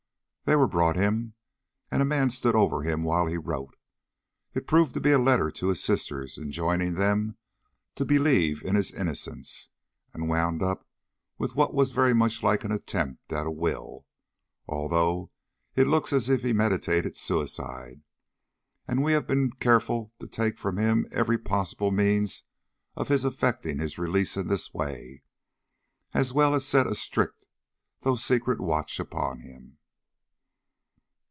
They 0.45 0.57
were 0.57 0.67
brought 0.67 0.97
him, 0.97 1.35
and 1.89 2.01
a 2.01 2.05
man 2.05 2.29
stood 2.29 2.55
over 2.57 2.81
him 2.81 3.03
while 3.05 3.25
he 3.25 3.37
wrote. 3.37 3.77
It 4.53 4.67
proved 4.67 4.93
to 4.95 4.99
be 4.99 5.13
a 5.13 5.17
letter 5.17 5.49
to 5.49 5.67
his 5.69 5.81
sisters 5.81 6.37
enjoining 6.37 6.95
them 6.95 7.37
to 7.95 8.03
believe 8.03 8.61
in 8.61 8.75
his 8.75 8.91
innocence, 8.91 9.69
and 10.13 10.27
wound 10.27 10.61
up 10.61 10.85
with 11.37 11.55
what 11.55 11.73
was 11.73 11.93
very 11.93 12.13
much 12.13 12.43
like 12.43 12.65
an 12.65 12.71
attempt 12.73 13.31
at 13.31 13.47
a 13.47 13.51
will. 13.51 14.05
Altogether, 14.67 15.31
it 15.77 15.87
looks 15.87 16.11
as 16.11 16.27
if 16.27 16.41
he 16.41 16.51
meditated 16.51 17.15
suicide, 17.15 18.01
and 18.89 19.01
we 19.03 19.13
have 19.13 19.25
been 19.25 19.51
careful 19.53 20.11
to 20.19 20.27
take 20.27 20.57
from 20.59 20.75
him 20.75 21.07
every 21.13 21.37
possible 21.37 21.91
means 21.91 22.43
for 22.93 23.05
his 23.05 23.23
effecting 23.23 23.79
his 23.79 23.97
release 23.97 24.35
in 24.35 24.47
this 24.49 24.73
way, 24.73 25.23
as 26.13 26.33
well 26.33 26.53
as 26.53 26.65
set 26.65 26.87
a 26.87 26.95
strict 26.95 27.47
though 28.01 28.17
secret 28.17 28.59
watch 28.59 28.99
upon 28.99 29.39
him." 29.39 29.77